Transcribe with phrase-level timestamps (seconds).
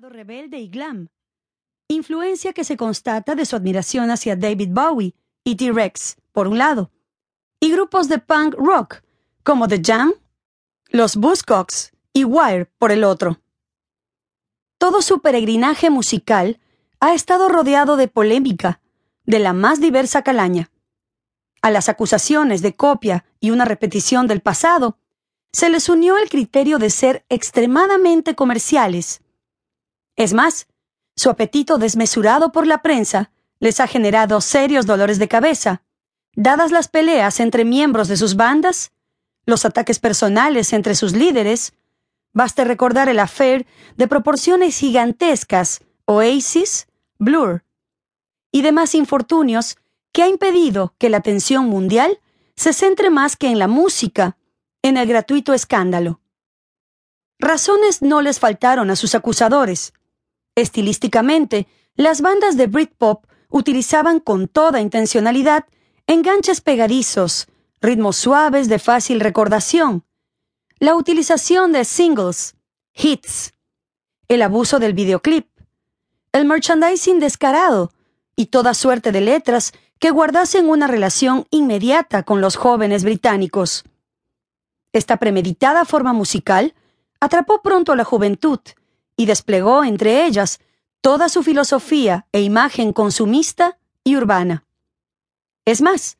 [0.00, 1.08] rebelde y glam,
[1.88, 6.90] influencia que se constata de su admiración hacia David Bowie y T-Rex, por un lado,
[7.60, 9.02] y grupos de punk rock
[9.42, 10.14] como The Jam,
[10.88, 13.40] los Buzzcocks y Wire por el otro.
[14.78, 16.58] Todo su peregrinaje musical
[17.00, 18.80] ha estado rodeado de polémica,
[19.26, 20.70] de la más diversa calaña.
[21.60, 24.96] A las acusaciones de copia y una repetición del pasado,
[25.52, 29.21] se les unió el criterio de ser extremadamente comerciales.
[30.16, 30.66] Es más,
[31.16, 35.82] su apetito desmesurado por la prensa les ha generado serios dolores de cabeza,
[36.34, 38.92] dadas las peleas entre miembros de sus bandas,
[39.46, 41.74] los ataques personales entre sus líderes,
[42.32, 47.64] baste recordar el affair de proporciones gigantescas, Oasis, Blur,
[48.50, 49.76] y demás infortunios
[50.12, 52.20] que ha impedido que la atención mundial
[52.56, 54.36] se centre más que en la música,
[54.82, 56.20] en el gratuito escándalo.
[57.38, 59.94] Razones no les faltaron a sus acusadores.
[60.54, 65.64] Estilísticamente, las bandas de Britpop utilizaban con toda intencionalidad
[66.06, 67.48] enganches pegadizos,
[67.80, 70.04] ritmos suaves de fácil recordación,
[70.78, 72.56] la utilización de singles,
[72.94, 73.54] hits,
[74.28, 75.48] el abuso del videoclip,
[76.32, 77.92] el merchandising descarado
[78.36, 83.84] y toda suerte de letras que guardasen una relación inmediata con los jóvenes británicos.
[84.92, 86.74] Esta premeditada forma musical
[87.20, 88.60] atrapó pronto a la juventud
[89.16, 90.60] y desplegó entre ellas
[91.00, 94.64] toda su filosofía e imagen consumista y urbana.
[95.64, 96.18] Es más,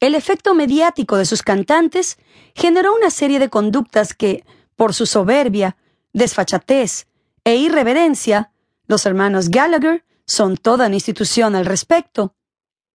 [0.00, 2.18] el efecto mediático de sus cantantes
[2.54, 4.44] generó una serie de conductas que,
[4.76, 5.76] por su soberbia,
[6.12, 7.06] desfachatez
[7.44, 8.52] e irreverencia,
[8.86, 12.34] los hermanos Gallagher son toda una institución al respecto,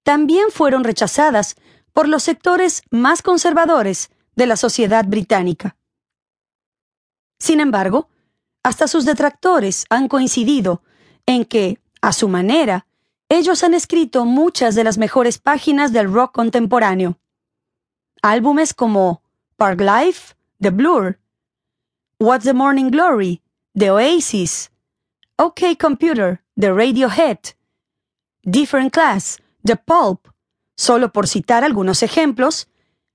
[0.03, 1.55] también fueron rechazadas
[1.93, 5.75] por los sectores más conservadores de la sociedad británica.
[7.39, 8.09] Sin embargo,
[8.67, 10.81] hasta sus detractores han coincidido
[11.25, 12.85] en que, a su manera,
[13.29, 17.17] ellos han escrito muchas de las mejores páginas del rock contemporáneo.
[18.21, 19.21] Álbumes como
[19.55, 21.17] Park Life, The Blur,
[22.19, 23.41] What's the Morning Glory,
[23.73, 24.69] The Oasis,
[25.37, 27.39] OK Computer, The Radiohead,
[28.43, 30.27] Different Class, The Pulp,
[30.75, 32.67] solo por citar algunos ejemplos,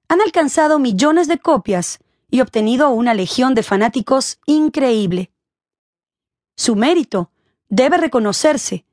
[0.08, 1.98] han alcanzado millones de copias
[2.30, 5.31] y obtenido una legión de fanáticos increíble.
[6.56, 7.30] Su mérito
[7.68, 8.84] debe reconocerse,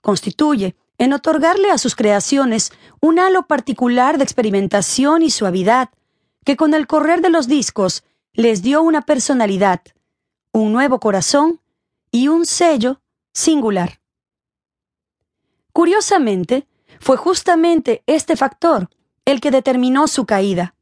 [0.00, 5.90] constituye en otorgarle a sus creaciones un halo particular de experimentación y suavidad,
[6.44, 9.80] que con el correr de los discos les dio una personalidad,
[10.52, 11.60] un nuevo corazón
[12.10, 13.00] y un sello
[13.32, 14.00] singular.
[15.72, 16.66] Curiosamente,
[17.00, 18.88] fue justamente este factor
[19.24, 20.74] el que determinó su caída.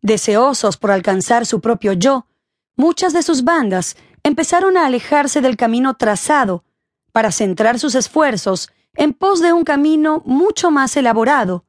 [0.00, 2.26] Deseosos por alcanzar su propio yo,
[2.76, 3.96] muchas de sus bandas
[4.28, 6.64] empezaron a alejarse del camino trazado
[7.12, 11.64] para centrar sus esfuerzos en pos de un camino mucho más elaborado,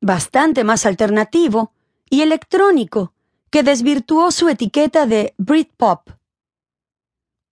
[0.00, 1.72] bastante más alternativo
[2.08, 3.12] y electrónico,
[3.50, 6.10] que desvirtuó su etiqueta de Britpop.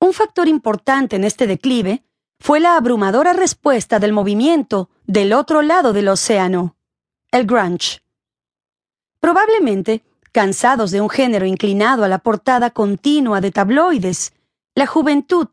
[0.01, 2.05] Un factor importante en este declive
[2.39, 6.77] fue la abrumadora respuesta del movimiento del otro lado del océano,
[7.33, 8.03] el grunge.
[9.21, 10.05] Probablemente
[10.37, 14.35] Cansados de un género inclinado a la portada continua de tabloides,
[14.77, 15.49] la juventud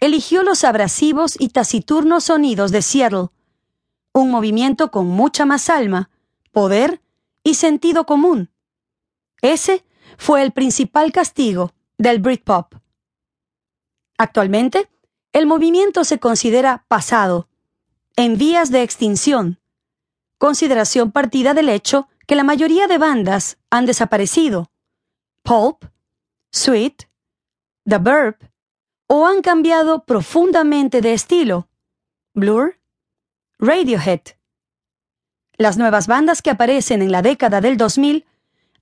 [0.00, 3.28] eligió los abrasivos y taciturnos sonidos de Seattle,
[4.12, 6.10] un movimiento con mucha más alma,
[6.52, 7.00] poder
[7.42, 8.50] y sentido común.
[9.40, 9.84] Ese
[10.18, 12.74] fue el principal castigo del Britpop.
[14.18, 14.90] Actualmente,
[15.32, 17.48] el movimiento se considera pasado,
[18.14, 19.58] en vías de extinción,
[20.36, 24.70] consideración partida del hecho que la mayoría de bandas han desaparecido.
[25.42, 25.84] Pulp,
[26.50, 27.04] Sweet,
[27.88, 28.42] The Burp,
[29.06, 31.68] o han cambiado profundamente de estilo.
[32.34, 32.78] Blur,
[33.58, 34.20] Radiohead.
[35.58, 38.26] Las nuevas bandas que aparecen en la década del 2000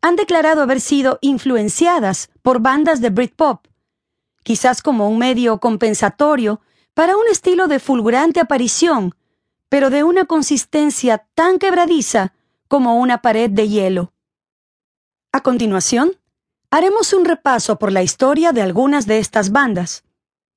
[0.01, 3.67] han declarado haber sido influenciadas por bandas de Britpop,
[4.43, 6.61] quizás como un medio compensatorio
[6.95, 9.15] para un estilo de fulgurante aparición,
[9.69, 12.33] pero de una consistencia tan quebradiza
[12.69, 14.13] como una pared de hielo.
[15.33, 16.13] A continuación,
[16.71, 20.04] haremos un repaso por la historia de algunas de estas bandas,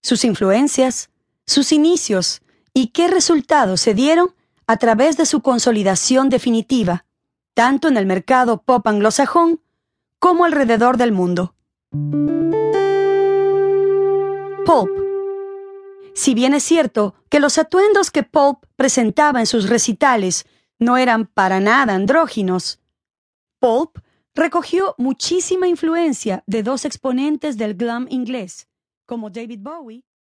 [0.02, 1.10] sus influencias,
[1.46, 2.42] sus inicios
[2.74, 4.34] y qué resultados se dieron
[4.68, 7.06] a través de su consolidación definitiva,
[7.54, 9.62] tanto en el mercado pop anglosajón
[10.20, 11.56] como alrededor del mundo.
[14.66, 14.90] Pulp.
[16.14, 20.46] Si bien es cierto que los atuendos que Pulp presentaba en sus recitales
[20.80, 22.80] no eran para nada andróginos.
[23.60, 23.98] Pulp
[24.36, 28.68] recogió muchísima influencia de dos exponentes del glam inglés,
[29.08, 30.04] como David Bowie